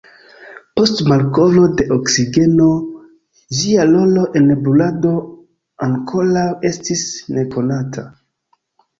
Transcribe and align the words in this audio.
Post 0.79 1.01
malkovro 1.09 1.65
de 1.81 1.85
oksigeno 1.95 2.69
ĝia 3.57 3.85
rolo 3.89 4.23
en 4.39 4.47
brulado 4.63 5.11
ankoraŭ 5.89 6.47
estis 6.71 7.03
nekonata. 7.37 8.07